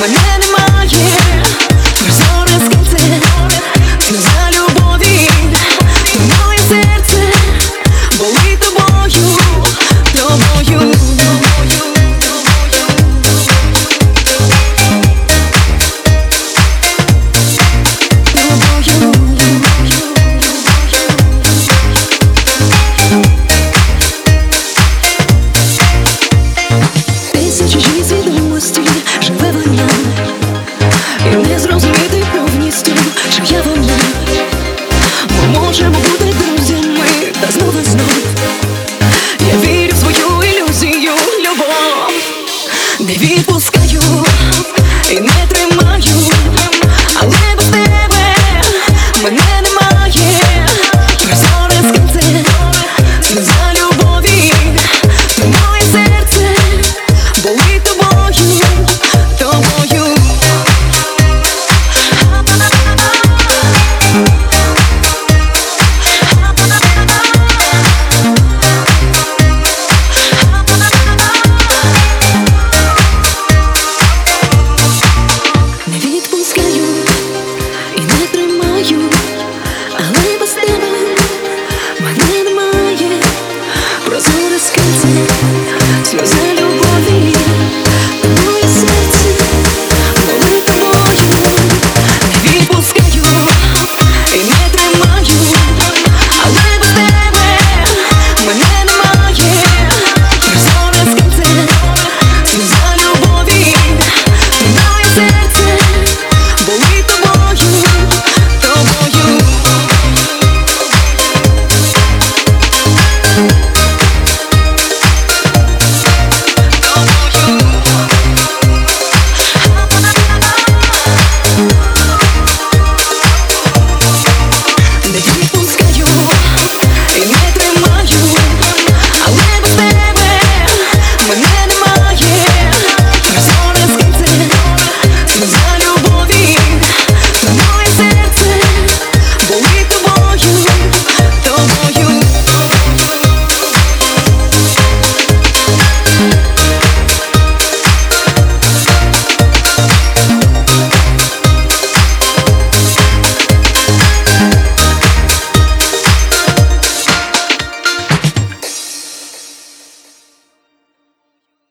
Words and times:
when 0.00 0.39
Перепускаю 43.20 44.00
и 45.10 45.20
нет 45.20 45.49